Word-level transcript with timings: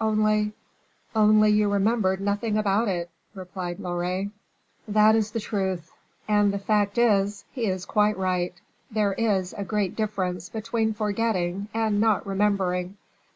only" 0.00 0.52
"Only 1.16 1.50
you 1.50 1.72
remembered 1.72 2.20
nothing 2.20 2.56
about 2.56 2.86
it," 2.86 3.10
replied 3.34 3.80
Loret. 3.80 4.28
"That 4.86 5.16
is 5.16 5.32
the 5.32 5.40
truth, 5.40 5.90
and 6.28 6.52
the 6.52 6.58
fact 6.60 6.98
is, 6.98 7.44
he 7.50 7.66
is 7.66 7.84
quite 7.84 8.16
right, 8.16 8.54
there 8.92 9.14
is 9.14 9.52
a 9.58 9.64
great 9.64 9.96
difference 9.96 10.50
between 10.50 10.94
forgetting 10.94 11.66
and 11.74 12.00
not 12.00 12.24
remembering." 12.24 12.96